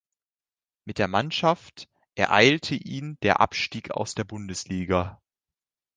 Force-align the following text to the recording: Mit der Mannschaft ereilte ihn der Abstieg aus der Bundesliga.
Mit 0.83 0.97
der 0.97 1.07
Mannschaft 1.07 1.87
ereilte 2.15 2.73
ihn 2.73 3.19
der 3.21 3.39
Abstieg 3.39 3.91
aus 3.91 4.15
der 4.15 4.23
Bundesliga. 4.23 5.21